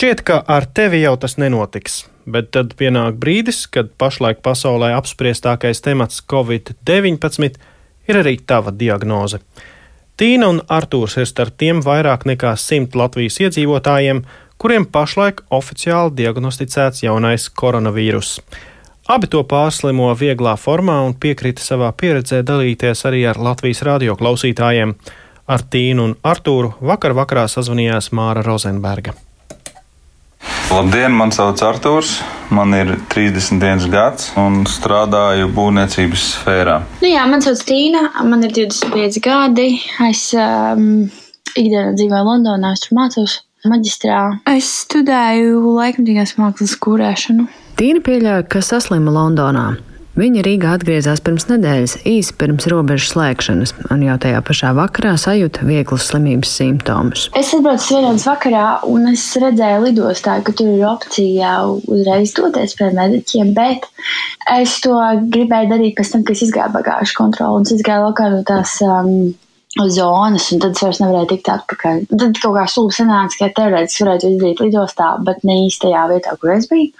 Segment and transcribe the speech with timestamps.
[0.00, 5.84] Šķiet, ka ar tevi jau tas nenotiks, bet tad pienāk brīdis, kad pašlaik pasaulē apspriestākais
[5.84, 7.58] temats Covid-19
[8.08, 9.42] ir arī tava diagnoze.
[10.16, 14.24] Tīna un Artūrs ir starp tiem vairāk nekā simt Latvijas iedzīvotājiem,
[14.56, 18.40] kuriem pašlaik oficiāli diagnosticēts jaunais koronavīruss.
[19.12, 24.96] Abi to pārslimo vieglā formā un piekrita savā pieredzē dalīties arī ar Latvijas radio klausītājiem.
[25.44, 29.20] Ar Tīnu un Artūru vakar vakarā sazvanījās Māra Rozenberga.
[30.70, 32.12] Labdien, man sauc Artūrs,
[32.54, 36.76] man ir 31 gads un strādāju būvniecības sfērā.
[37.02, 39.66] Nu jā, man sauc Tīna, man ir 25 gadi.
[40.06, 41.08] Es um,
[41.58, 44.22] ikdienā dzīvoju Londonā, es tur mācos maģistrā.
[44.54, 47.50] Es studēju laikmatīgās mākslas kūrēšanu.
[47.80, 49.72] Tīna pieļauj, ka saslima Londonā.
[50.20, 55.64] Viņa Rīgā atgriezās pirms nedēļas, īsi pirms robežu slēgšanas, un jau tajā pašā vakarā sajūta
[55.64, 57.22] vieglus slimības simptomus.
[57.40, 61.54] Es atbraucu svētdienas vakarā, un es redzēju lidostā, ka tur ir opcija
[61.88, 63.88] uzreiz doties pie mediķiem, bet
[64.58, 64.98] es to
[65.32, 68.76] gribēju darīt pēc tam, kad es izgāju bagāžu kontroli, un es izgāju laukā no tās.
[68.84, 69.32] Um,
[69.78, 72.00] zonas, un tad es vairs nevarēju tikt atpakaļ.
[72.10, 76.56] Tad kaut kā stulbi sanāca, ka teorētiski varētu izdarīt lidostā, bet ne īstajā vietā, kur
[76.56, 76.90] es biju.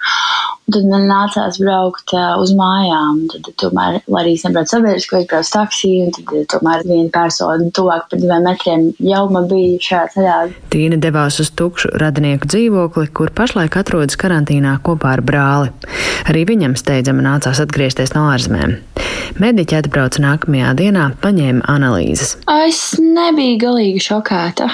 [0.61, 3.25] Un tad man nācās braukt uh, uz mājām.
[3.33, 7.67] Tad, tomēr, lai arī es nebraucu sabiedriski, es braucu taksiju, un tad tomēr viena persona
[7.75, 10.37] tuvāk par diviem metriem jau man bija šajā ceļā.
[10.71, 15.73] Tīna devās uz tukšu radinieku dzīvokli, kur pašlaik atrodas karantīnā kopā ar brāli.
[16.31, 18.79] Arī viņam steidzami nācās atgriezties no ārzemēm.
[19.39, 22.35] Mediķi atbrauca nākamajā dienā, paņēma analīzes.
[22.67, 24.67] Es nebiju galīgi šokēta.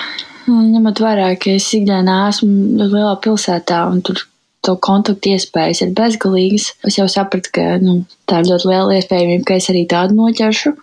[0.47, 4.23] Ņemot vērā, ka es ikdienā esmu lielā pilsētā un tur
[4.65, 6.71] to kontaktu iespējas ir bezgalīgas.
[6.87, 10.73] Es jau sapratu, ka nu, tā ir ļoti liela iespējamība, ka es arī tādu noķeršu.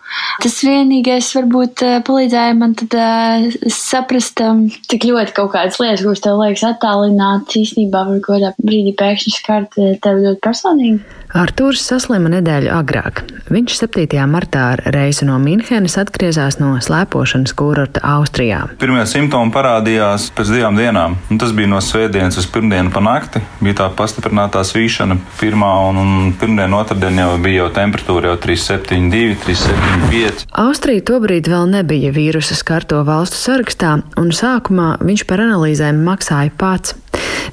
[0.45, 6.05] Tas vienīgais varbūt eh, palīdzēja man tad, uh, saprast, um, cik ļoti kaut kādas lietas,
[6.07, 11.21] kuras tev liekas attālināts, īstenībā var kaut kādā brīdī pēkšņi skart eh, tevi ļoti personīgi.
[11.35, 13.25] Artūrs saslima nedēļu agrāk.
[13.51, 14.21] Viņš 7.
[14.31, 18.61] martā ar reisu no Minhenes atgriezās no slēpošanas kurorta Austrijā.
[18.79, 21.17] Pirmie simptomi parādījās pēc divām dienām.
[21.35, 23.43] Un tas bija no svētdienas uz pirmdienu pa nakti.
[23.59, 29.37] Bija tā pastiprinātā svīšana pirmā un, un pirmdien, otrdien jau bija jau temperatūra jau 372,
[29.45, 30.45] 375.
[30.63, 36.95] Austrija tobrīd vēl nebija vīrusa skarto valstu sarakstā, un sākumā viņš par analīzēm maksāja pats.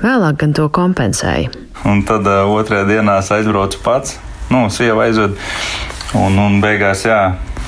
[0.02, 1.52] Vēlāk gan to kompensēja.
[1.88, 4.18] Un tad uh, otrajā dienā aizbraucu pats,
[4.54, 5.38] nu, sieva aizved.
[6.18, 7.20] Un, un beigās, jā,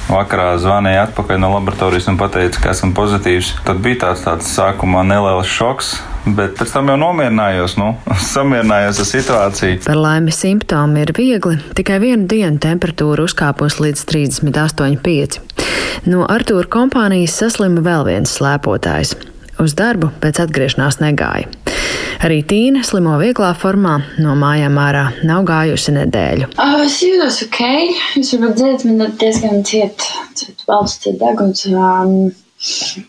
[0.10, 3.54] vakarā zvanīja atpakaļ no laboratorijas un teica, ka esmu pozitīvs.
[3.66, 5.96] Tad bija tāds, tāds sākumā neliels šoks.
[6.24, 7.90] Bet pēc tam jau nomierinājos, nu,
[8.34, 9.82] samierinājos ar situāciju.
[9.88, 11.58] Par laimi simptomi ir viegli.
[11.76, 15.42] Tikai vienu dienu temperatūra uzkāpus līdz 38,5.
[16.08, 19.18] No Artūra kompānijas saslima vēl viens slēpotājs.
[19.62, 21.52] Uz darbu pēc atgriešanās negāja.
[22.24, 26.54] Arī Tīna slimo vieglā formā, no mājām ārā nav gājusi nedēļu.
[26.56, 27.60] Uh, es jūtos ok,
[28.22, 30.08] es varu dzirdat, man diezgan ciet,
[30.40, 31.66] ciet valsts, ciet deguns.
[31.68, 32.32] Um,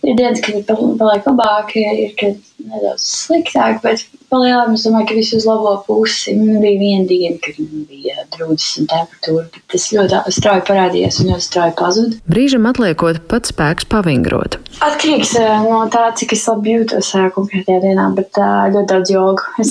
[0.03, 4.05] ir dienas, kad ir paliek labāk, ir, kad nedaudz sliktāk, bet
[4.35, 6.35] palielinām, es domāju, ka viss uz labo pusi.
[6.39, 11.21] Man bija viena diena, kad man bija drūdzes un temperatūra, bet tas ļoti strauji parādījās
[11.23, 12.21] un ļoti strauji pazuda.
[12.31, 14.59] Brīžam atliekot pat spēks pavingrot.
[14.85, 18.41] Atkarīgs no tā, cik es labi jūtos konkrētajā dienā, bet
[18.75, 19.51] ļoti daudz jogu.
[19.65, 19.71] Es,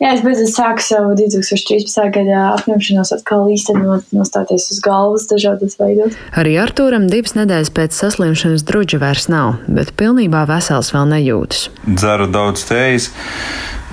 [0.00, 2.08] jā, es beidzot sāku savu 2013.
[2.14, 6.16] gada apņemšanos atkal īstenot, nostāties uz galvas dažādos veidos.
[6.40, 11.68] Arī Artūram divas nedēļas pēc saslimšanas druģa vairs nav, bet pilnībā vesels vēl nejūtas.
[12.04, 13.08] Dzeru daudz tējas.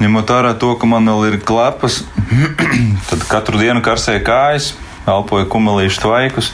[0.02, 2.02] Ņemot vērā to, ka man vēl ir klapas,
[3.10, 4.74] tad katru dienu karsēju kājas,
[5.08, 6.52] elpoju kumelīšu tvaikus.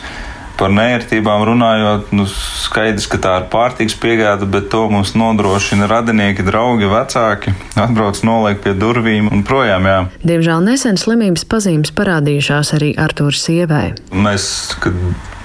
[0.58, 6.46] Par nērtībām runājot, nu, skaidrs, ka tā ir pārtiks piegāde, bet to mums nodrošina radinieki,
[6.46, 7.54] draugi, vecāki.
[7.78, 9.86] Atbrauc, noliek pie durvīm un projām.
[9.86, 10.00] Jā.
[10.26, 13.86] Diemžēl nesen slimības pazīmes parādījušās arī Artūra sievai.
[14.14, 14.50] Mēs,
[14.82, 14.98] kad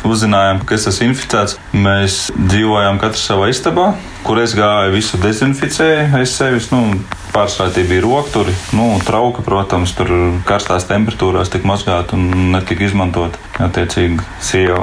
[0.08, 3.92] uzzinājām, ka es esmu inficēts, mēs dzīvojām katrs savā istabā,
[4.26, 6.70] kur es gāju, visu dezinficēju aiz sevis.
[6.74, 6.84] Nu,
[7.32, 10.10] Pārsvarā tie bija rokturi, nu, trauka, protams, tur
[10.44, 14.82] karstās temperatūrās tika mazgāta un netika izmantot attiecīgi sieva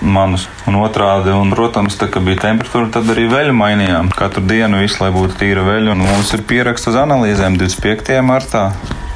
[0.00, 0.44] manus.
[0.68, 4.12] Un otrādi, un, protams, tā, kad bija temperatūra, tad arī veļu mainījām.
[4.16, 5.94] Katru dienu visu, lai būtu tīra veļa.
[5.94, 8.20] Un mums ir pieraksts uz analīzēm 25.
[8.26, 8.68] martā.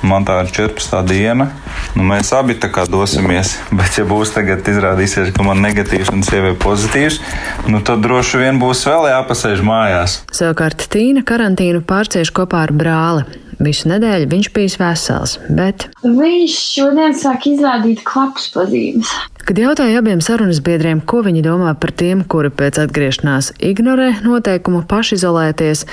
[0.06, 0.96] Man tā ir 14.
[1.08, 1.50] diena.
[1.96, 3.56] Nu, mēs abi tā kā dosimies.
[3.78, 7.20] Bet, ja būs tagad izrādīsies, ka man negatīvs un sievai pozitīvs,
[7.68, 10.20] nu, tad droši vien būs vēl jāpasēž mājās.
[10.36, 13.28] Savukārt Tīna karantīnu pārcieš kopā ar brāli.
[13.60, 19.10] Visu nedēļu viņš bijis vesels, bet viņš šodien sāk izrādīt klapus pazīmes.
[19.46, 24.82] Kad jautāja abiem sarunas biedriem, ko viņi domā par tiem, kuri pēc atgriešanās ignorē noteikumu
[24.90, 25.86] pašizolēties,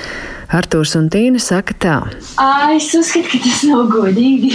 [0.48, 1.96] Artūrs un Tīna saka tā.
[2.72, 4.52] Es uzskatu, ka tas nav godīgi.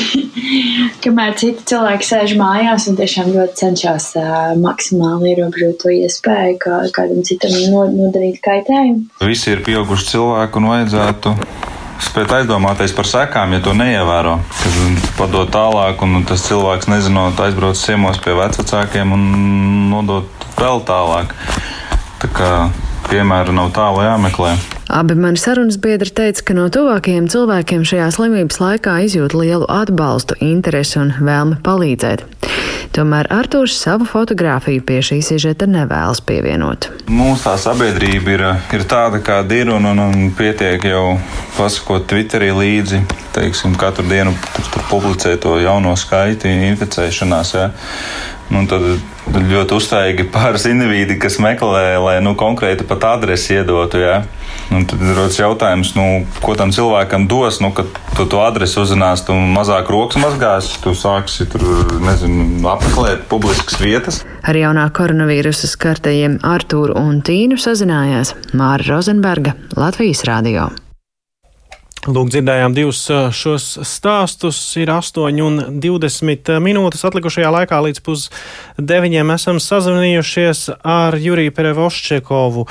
[1.04, 6.80] Kamēr citi cilvēki sēž mājās un tiešām ļoti cenšas uh, maksimāli ierobežot to iespēju, kā
[6.98, 7.54] kādam citam
[7.94, 9.06] nodarīt kaitējumu.
[9.22, 11.38] Visi ir pieauguši cilvēki un vajadzētu
[12.03, 14.38] spēt aizdomāties par sekām, ja to neievēro.
[14.59, 19.25] Kad padod tālāk, un tas cilvēks nezinot, aizbrauc ciemos pie vecākiem un
[19.91, 21.35] nodot vēl tālāk.
[22.23, 22.51] Tā kā
[23.09, 24.55] piemēra nav tālu jāmeklē.
[24.94, 30.38] Abi mani sarunas biedri teica, ka no tuvākajiem cilvēkiem šajā slimības laikā izjūt lielu atbalstu,
[30.45, 32.22] interesi un vēlmi palīdzēt.
[32.94, 36.92] Tomēr Artūrs savu fotografiju pie šī sižeta nevēlas pievienot.
[37.10, 38.44] Mūsu tā sabiedrība ir,
[38.78, 41.16] ir tāda, kāda ir, un, un, un pietiek jau
[41.57, 43.01] pasakot Twitterī līdzi,
[43.34, 44.36] teiksim, katru dienu
[44.92, 47.56] publicēt to jauno skaitu inficēšanās.
[47.57, 47.72] Ja.
[48.51, 48.84] Nu, tad
[49.34, 54.01] ļoti uztaigi pāris indivīdi, kas meklē, lai nu, konkrēti pat adresi iedotu.
[54.04, 54.22] Ja?
[54.74, 59.25] Un tad rodas jautājums, nu, ko tam cilvēkam dos, nu, kad tu to adresi uzzinās,
[59.28, 61.66] tu mazāk rokas mazgās, tu sāksi tur,
[62.04, 64.22] nezinu, apmeklēt publiskas vietas.
[64.44, 70.69] Ar jaunā koronavīrusa skartajiem Artūru un Tīnu sazinājās Māra Rozenberga Latvijas radio.
[72.03, 74.57] Lūk, dzirdējām divus šos stāstus.
[74.75, 79.31] Ir 8,20 minūtes atlikušajā laikā līdz pusdeviņiem.
[79.31, 82.65] Esam sazvanījušies ar Juriju Perevoščekovu.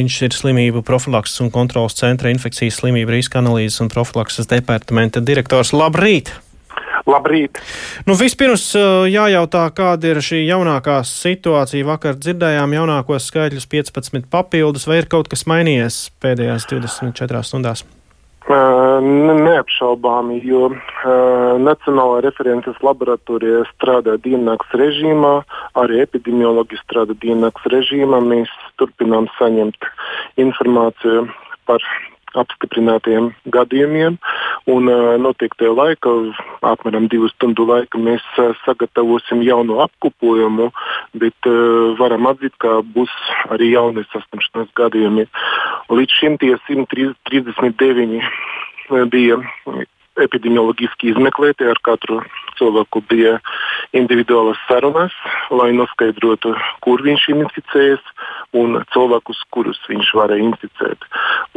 [0.00, 5.74] Viņš ir slimību profilakses un kontrolas centra infekcijas slimību riska analīzes un profilakses departamenta direktors.
[5.76, 6.32] Labrīt!
[7.10, 7.60] Labrīt!
[8.06, 8.70] Nu, vispirms
[9.10, 11.88] jājautā, kāda ir šī jaunākā situācija.
[11.88, 17.86] Vakar dzirdējām jaunākos skaitļus 15 papildus, vai ir kaut kas mainījies pēdējās 24 stundās?
[18.50, 20.78] Neapšaubāmi, jo uh,
[21.60, 25.42] Nacionālā references laboratorija strādā diennakts režīmā,
[25.78, 28.20] arī epidemiologi strādā diennakts režīmā.
[28.24, 28.48] Mēs
[28.80, 29.86] turpinām saņemt
[30.40, 31.28] informāciju
[31.68, 31.84] par
[32.38, 34.18] apstiprinātiem gadījumiem.
[34.70, 36.12] Un uh, noteiktajā laikā,
[36.70, 40.70] apmēram divu stundu laika, mēs uh, sagatavosim jaunu apkopojumu,
[41.22, 43.12] bet uh, varam atzīt, ka būs
[43.50, 45.26] arī jauni saslimšanas gadījumi.
[45.90, 48.20] Līdz šim tie 139
[49.10, 49.40] bija
[50.20, 51.68] epidemioloģiski izmeklēti.
[51.70, 52.20] Ar katru
[52.60, 53.38] cilvēku bija
[53.96, 55.14] individuālas sarunas,
[55.50, 56.52] lai noskaidrotu,
[56.84, 58.12] kur viņš ir inficējies
[58.60, 61.06] un cilvēkus, kurus viņš varēja inficēt.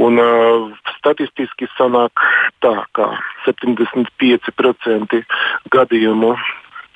[0.01, 2.23] Un, uh, statistiski sanāk
[2.63, 3.11] tā, ka
[3.45, 5.23] 75%
[5.73, 6.33] gadījumu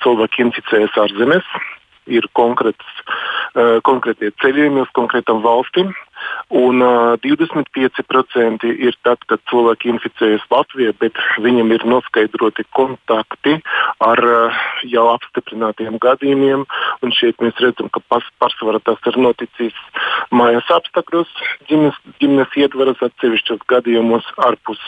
[0.04, 1.48] cilvēki inficējas ārzemēs.
[2.08, 2.86] Ir konkrēts,
[3.52, 5.92] uh, konkrētie ceļojumi uz konkrētām valstīm,
[6.48, 13.58] Un uh, 25% ir tad, kad cilvēki inficējas Latvijā, bet viņam ir noskaidroti kontakti
[14.04, 16.64] ar uh, jau apstiprinātiem gadījumiem.
[17.04, 19.76] Un šeit mēs redzam, ka pārsvarā tas ir noticis
[20.32, 21.28] mājas apstākļos,
[21.68, 24.80] ģimenes, ģimenes ietvaros, atsevišķos gadījumos ārpus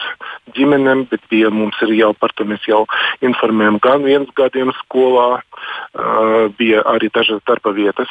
[0.56, 2.86] ģimenēm, bet bija, mums ir jau par to mēs jau
[3.20, 8.08] informējam gan viens gadījums skolā, uh, bija arī dažas darba vietas.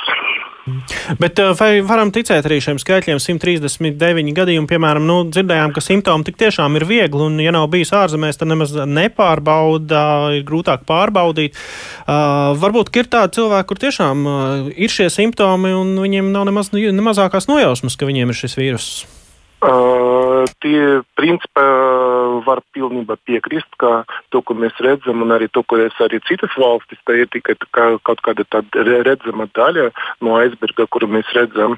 [1.18, 3.09] Bet vai varam ticēt arī šiem skaitļiem?
[3.18, 7.94] 139 gadījumi, piemēram, nu, dzirdējām, ka simptomi tik tiešām ir viegli, un, ja nav bijis
[7.98, 10.04] ārzemēs, tad nemaz nepārbauda,
[10.38, 11.58] ir grūtāk pārbaudīt.
[12.06, 16.70] Uh, varbūt ir tādi cilvēki, kur tiešām uh, ir šie simptomi, un viņiem nav nemaz
[16.76, 19.19] ne mazākās nojausmas, ka viņiem ir šis vīruss.
[19.60, 21.64] Uh, tie principā
[22.46, 26.56] var pilnībā piekrist, ka to, ko mēs redzam, un arī to, ko es arī citas
[26.56, 28.46] valstis, tā ir tikai kā, kaut kāda
[29.04, 29.90] redzama daļa
[30.24, 31.76] no aizberga, kuru mēs redzam.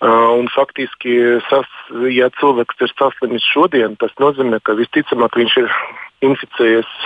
[0.00, 1.18] Uh, un faktiski,
[1.50, 1.68] sas,
[2.08, 5.76] ja cilvēks ir saslimis šodien, tas nozīmē, ka visticamāk viņš ir
[6.24, 6.96] inficējies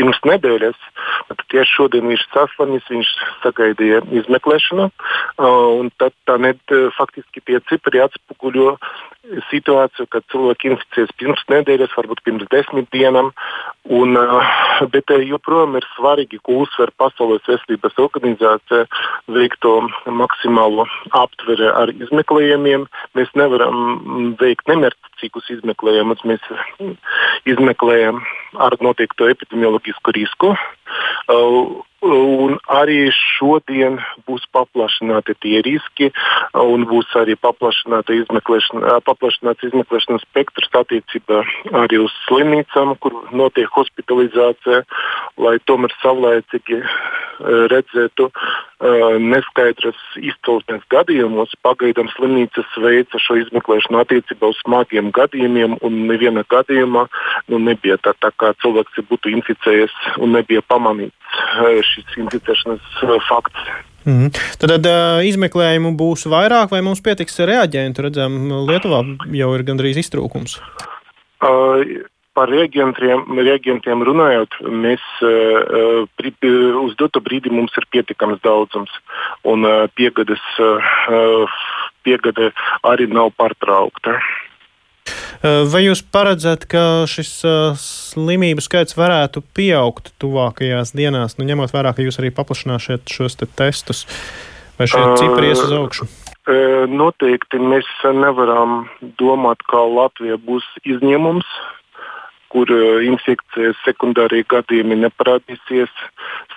[0.00, 0.80] pirms nedēļas.
[1.50, 3.10] Tieši šodien viņš saslimis, viņš
[3.42, 4.88] sagaidīja izmeklēšanu.
[5.36, 6.54] Uh, tad tā ne,
[6.98, 8.76] faktiski tie cipari atspoguļo
[9.50, 13.32] situāciju, kad cilvēki inficējas pirms nedēļas, varbūt pirms desmit dienām.
[13.96, 14.18] Un,
[14.92, 18.86] bet joprojām ir svarīgi, ko uzsver Pasaules veselības organizācija,
[19.32, 19.74] veikto
[20.06, 22.86] maksimālo aptveri ar izmeklējumiem.
[23.18, 26.24] Mēs nevaram veikt nemērķīgus izmeklējumus.
[26.26, 26.50] Mēs
[27.46, 28.22] izmeklējam
[28.62, 30.56] ar noteikto epidemioloģisku risku.
[31.28, 33.98] Uh, Un arī šodien
[34.28, 36.12] būs paplašināti tie riski,
[36.54, 41.42] un būs arī izmeklēšana, paplašināts izmeklēšanas spektrs attiecībā
[41.82, 44.84] arī uz slimnīcām, kur notiek hospitalizācija,
[45.36, 46.82] lai tomēr savlaicīgi
[47.72, 48.30] redzētu
[49.20, 51.52] neskaidras izcelsmes gadījumos.
[51.66, 57.06] Pagaidām slimnīcas veica šo izmeklēšanu attiecībā uz smagiem gadījumiem, un neviena gadījumā
[57.48, 61.16] nu, nebija tā, tā kā cilvēks būtu inficējies un nebija pamanīts
[61.90, 63.68] šis inficēšanas fakts.
[64.06, 64.30] Mm.
[64.60, 64.88] Tad, tad
[65.26, 68.06] izmeklējumu būs vairāk, vai mums pietiks reaģentu?
[68.06, 68.36] Redzam,
[68.68, 69.02] Lietuvā
[69.34, 70.60] jau ir gandrīz iztrūkums.
[71.42, 71.82] Uh,
[72.36, 76.32] par reaģentiem, reaģentiem runājot, mēs uh, pri,
[76.82, 78.92] uz doto brīdi mums ir pietiekams daudzums,
[79.48, 81.60] un uh, piegades, uh,
[82.04, 82.50] piegade
[82.88, 84.18] arī nav pārtraukta.
[85.72, 87.32] Vai jūs paredzat, ka šis
[87.80, 93.48] slimību skaits varētu pieaugt tuvākajās dienās, nu, ņemot vērā, ka jūs arī paplašināsiet šos te
[93.58, 94.04] testus,
[94.78, 96.08] vai šie cipari ies uz augšu?
[96.92, 98.84] Noteikti mēs nevaram
[99.18, 101.48] domāt, ka Latvija būs izņēmums,
[102.52, 102.70] kur
[103.04, 105.92] infekcijas sekundārie gadījumi neparādīsies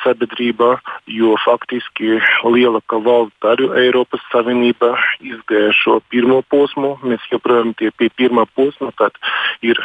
[0.04, 0.78] sabiedrībā,
[1.12, 6.96] jo faktiski lielākā valsts arī Eiropas Savienība izgāja šo pirmo posmu.
[7.04, 9.18] Mēs joprojām tie pie pirmā posma, tad
[9.66, 9.80] ir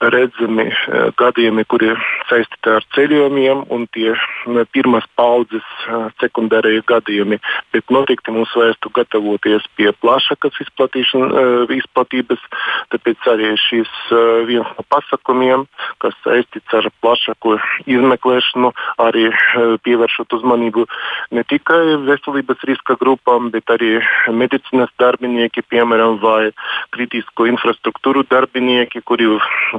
[0.00, 1.92] redzami uh, gadījumi, kuri
[2.30, 7.40] saistīti ar ceļojumiem un tie uh, pirmās paudzes uh, sekundārie gadījumi.
[7.74, 12.44] Bet noteikti mums vajadzētu gatavoties pie plašākas izplatības,
[12.94, 13.92] tāpēc arī šis
[14.48, 14.84] viens no
[15.48, 15.66] pasākumiem,
[15.98, 19.30] kas saistīts ar plašāku izmeklēšanu, arī
[19.84, 20.86] pievēršot uzmanību
[21.32, 24.00] ne tikai veselības riska grupām, bet arī
[24.30, 26.52] medicīnas darbinieki, piemēram, vai
[26.92, 29.26] kritisko infrastruktūru darbinieki, kuri,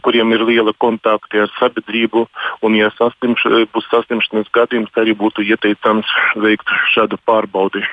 [0.01, 2.27] kuriem ir liela kontakti ar sabiedrību.
[2.61, 7.85] Un, ja saslimš, būs saslimšanas gadījums, arī būtu ieteicams veikt šādu pārbaudi.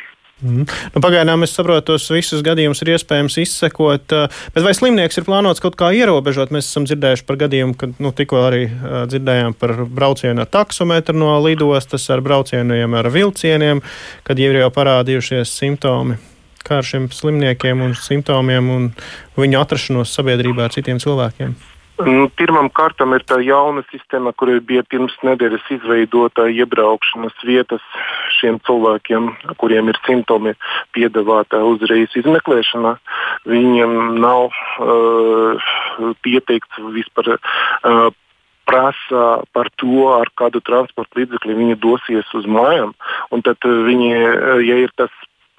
[0.44, 0.66] Mm.
[0.92, 5.24] Nu, pagaidām es saprotu, tos visus gadījumus ir iespējams izsekot, eh, bet vai slimnieks ir
[5.24, 6.52] plānots kaut kā ierobežot?
[6.52, 11.16] Mēs esam dzirdējuši par gadījumu, kad nu, tikko arī uh, dzirdējām par braucienu ar taksometru
[11.16, 13.80] no lidostas, ar braucieniem ar vilcieniem,
[14.28, 16.18] kad jau ir jau parādījušies simptomi.
[16.66, 18.90] Kā ar šiem slimniekiem un simptomiem un
[19.40, 21.56] viņu atrašanos sabiedrībā ar citiem cilvēkiem?
[21.96, 27.84] Nu, pirmam kārtam ir tā jauna sistēma, kur bija pirms nedēļas izveidota iebraukšanas vietas
[28.36, 29.30] šiem cilvēkiem,
[29.62, 30.52] kuriem ir simptomi,
[30.92, 32.96] piedāvāta uzreiz izmeklēšana.
[33.48, 35.72] Viņiem nav uh,
[36.26, 37.36] pieteikts vispār.
[37.36, 38.12] Uh,
[38.66, 39.24] prasa
[39.54, 42.96] par to, ar kādu transporta līdzekli viņi dosies uz mājām.
[43.46, 44.10] Tad viņi,
[44.66, 45.12] ja ir tas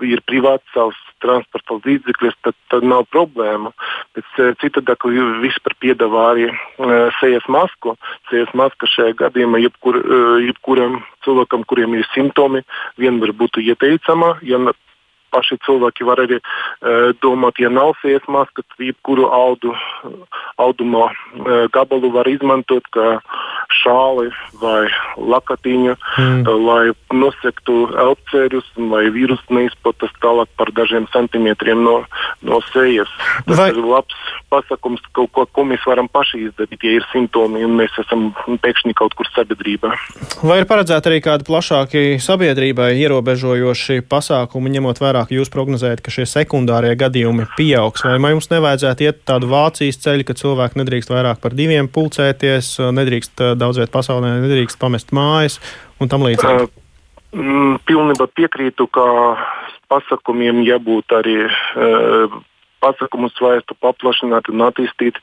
[0.05, 3.71] ir privāts savs transporta līdzeklis, tad, tad nav problēma.
[4.17, 7.95] Bet eh, citādi vispār piedāvā arī uh, sejas masku.
[8.29, 12.63] Sejas maska šajā gadījumā jebkur, uh, jebkuram cilvēkam, kuriem ir simptomi,
[13.01, 14.37] vienmēr būtu ieteicama.
[14.45, 14.61] Ja
[15.33, 19.73] paši cilvēki var arī uh, domāt, ja nav sejas maska, tad jebkuru audu,
[20.61, 23.17] auduma uh, gabalu var izmantot kā
[23.81, 24.31] šāli
[24.61, 26.43] vai lakatiņu, mm.
[26.45, 31.99] uh, lai nosektu elpceļus un lai vīrus neizplatas tālāk par dažiem centimetriem no,
[32.41, 33.11] no sejas.
[33.47, 33.69] Tas vai...
[33.73, 34.17] ir labs
[34.51, 38.29] pasakums, kaut ko, ko mēs varam paši izdarīt, ja ir simptomi un mēs esam
[38.63, 39.91] pēkšņi kaut kur sabiedrībā.
[40.47, 46.13] Vai ir paredzēti arī kādi plašāki sabiedrībai ierobežojoši pasākumi, ņemot vērā, ka jūs prognozējat, ka
[46.13, 48.05] šie sekundārie gadījumi pieaugs?
[48.05, 53.45] Vai mums nevajadzētu iet tādu Vācijas ceļu, ka cilvēki nedrīkst vairāk par diviem pulcēties, nedrīkst
[53.57, 55.57] daudz viet pasaulē, nedrīkst pamest mājas
[55.97, 56.69] un tam līdzīgi?
[57.87, 59.07] Pilnībā piekrītu, ka
[59.91, 61.39] pasākumiem jābūt arī.
[61.47, 62.37] Uh,
[62.83, 65.19] pasākumus vajadzētu paplašināt un attīstīt,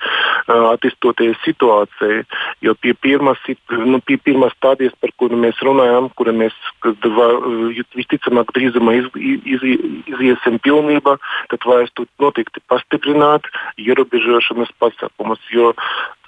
[0.49, 2.23] attīstoties situācijai.
[2.65, 6.57] Jo pie pirmās, nu, pie pirmās stadijas, par kuru mēs runājam, kura mēs
[7.99, 9.69] visticamāk drīzumā iz, iz,
[10.11, 11.17] iziesim pilnībā,
[11.53, 13.49] tad vajadzētu noteikti pastiprināt
[13.81, 15.43] ierobežošanas pasākumus.
[15.55, 15.73] Jo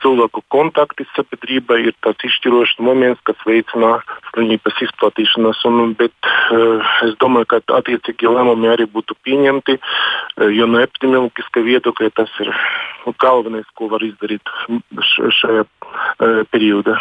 [0.02, 3.96] cilvēku kontakti sabiedrībā ir tāds izšķirošs moments, kas veicina
[4.32, 5.62] slimības izplatīšanos.
[5.70, 6.14] Un, bet,
[6.54, 12.36] uh, es domāju, ka attiecīgi lēmumi arī būtu pieņemti, uh, jo no epidemioloģiska viedokļa tas
[12.44, 12.52] ir
[13.22, 14.54] galvenais, ko var izdarīt
[15.40, 16.98] šajā uh, periodā.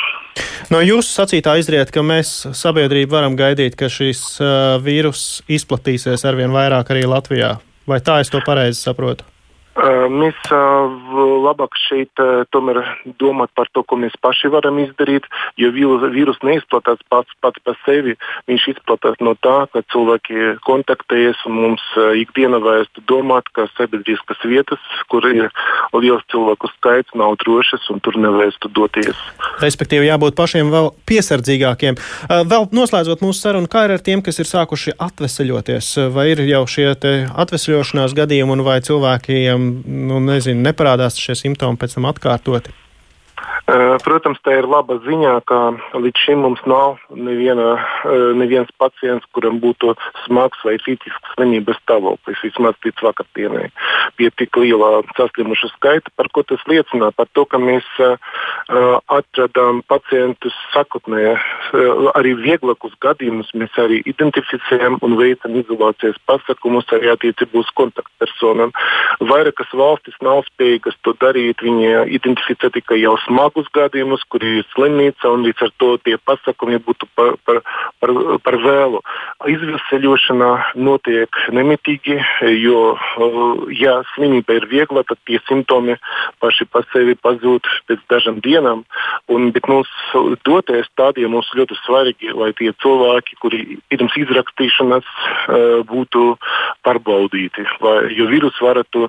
[0.71, 4.39] No jūsu sacītā izriet, ka mēs sabiedrība varam gaidīt, ka šis
[4.85, 7.55] vīrus izplatīsies arvien vairāk arī Latvijā.
[7.85, 9.34] Vai tā es to pareizi saprotu?
[9.75, 12.21] Mēs labāk šeit
[12.55, 12.79] tomēr
[13.19, 15.27] domāt par to, ko mēs paši varam izdarīt,
[15.59, 18.15] jo vīrus neizplatās pats, pats par sevi.
[18.47, 21.83] Viņš izplatās no tā, ka cilvēki kontaktējas un mums
[22.21, 24.79] ikdienā vajadzētu domāt, ka sabiedriskas vietas,
[25.11, 25.51] kur ir
[25.91, 29.19] liels cilvēku skaits, nav drošas un tur nevajadzētu doties.
[29.59, 31.99] Respektīvi, jābūt pašiem vēl piesardzīgākiem.
[32.47, 35.91] Vēl noslēdzot mūsu sarunu, kā ir ar tiem, kas ir sākuši atveseļoties?
[36.15, 41.97] Vai ir jau šie atvesļošanās gadījumi un vai cilvēkiem nu, nezinu, neparādās šie simptomi pēc
[41.97, 42.73] tam atkārtoti?
[43.65, 45.57] Protams, tā ir laba ziņā, ka
[45.97, 47.79] līdz šim mums nav neviena,
[48.37, 49.95] neviens pacients, kuram būtu
[50.27, 53.71] smags vai kritisks slimības stāvoklis, vismaz līdz vakardienai,
[54.19, 57.87] pie tik liela saslimušu skaita, par ko tas liecina, par to, ka mēs
[59.09, 61.33] atradām pacientus sakotnē,
[62.13, 68.77] arī vieglākus gadījumus mēs arī identificējam un veicam izolācijas pasākumus arī attiecībā uz kontaktpersonām.
[69.25, 74.65] Vairākas valstis nav spējīgas to darīt, viņi identificē tikai jau smagu smagus gadījumus, kur ir
[74.73, 77.61] slimnīca, un līdz ar to tie pasakumi būtu par, par,
[77.99, 78.11] par,
[78.43, 79.01] par vēlu.
[79.47, 82.19] Izveseļošana notiek nemitīgi,
[82.59, 82.97] jo,
[83.71, 85.95] ja slimība ir viegla, tad tie simptomi
[86.41, 88.83] paši par sevi pazūd pēc dažām dienām.
[89.29, 89.89] Un, bet mums
[90.45, 95.07] dotie stādījumi mums ļoti svarīgi, lai tie cilvēki, kuri pirms izrakstīšanas
[95.87, 96.35] būtu
[96.83, 99.07] pārbaudīti, lai, jo vīrus varētu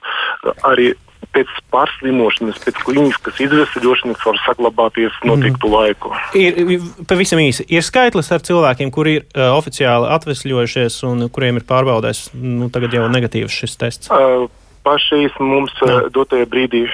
[0.67, 0.95] arī
[1.37, 5.31] pēc pārslimošanas, pēc klīniskas izvesaļošanas var saglabāties mhm.
[5.31, 5.77] noteiktu mm.
[5.77, 6.13] laiku.
[6.41, 7.67] Ir pavisam īsi.
[7.73, 12.97] Ir skaitlis ar cilvēkiem, kuri ir uh, oficiāli atvesļojušies un kuriem ir pārbaudēs nu, tagad
[12.97, 14.13] jau negatīvs šis tests.
[14.13, 14.49] Uh,
[14.87, 15.99] pašais mums Jā.
[16.15, 16.85] dotajā brīdī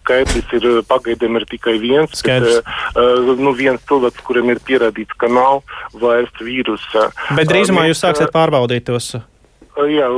[0.00, 2.18] skaidrs ir pagaidām ir tikai viens.
[2.18, 2.62] Skaidrs.
[2.96, 5.62] Bet, nu, viens cilvēks, kuram ir pierādīts, ka nav
[5.94, 7.08] vairs vīrusa.
[7.38, 9.14] Bet drīzumā jūs sāksiet pārbaudīt tos
[9.76, 10.08] Jā,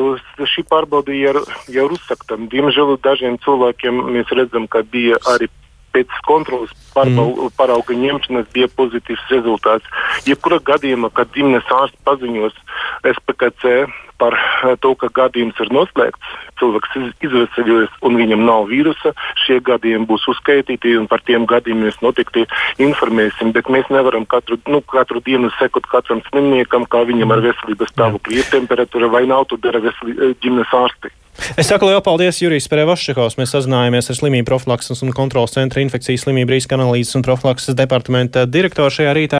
[0.46, 1.32] šī pārbaude jau
[1.74, 2.38] ir uzsakta.
[2.52, 5.48] Diemžēl dažiem cilvēkiem mēs redzam, ka bija arī
[5.94, 7.52] pēc kontrolas mm.
[7.58, 9.88] parauga ņemšanas bija pozitīvs rezultāts.
[10.28, 12.56] Jebkurā gadījumā, kad ģimenes ārsts paziņos
[13.06, 13.86] SPKC
[14.18, 19.14] par eh, to, ka gadījums ir noslēgts, cilvēks izvesaļojas un viņam nav vīrusa,
[19.44, 22.44] šie gadījumi būs uzskaitīti un par tiem gadījumiem mēs noteikti
[22.82, 23.54] informēsim.
[23.54, 28.42] Bet mēs nevaram katru, nu, katru dienu sekot katram slimniekam, kā viņam ar veselības stāvokli
[28.42, 31.14] ir temperatūra vai nav, to dara ģimenes ārsti.
[31.56, 33.36] Es saku lielu paldies Jurijs Perevaščekovs.
[33.38, 38.42] Mēs sazinājāmies ar slimību profilakses un kontrolas centra infekcijas slimību riska analīzes un profilakses departamenta
[38.50, 39.36] direktoru šajā rītā.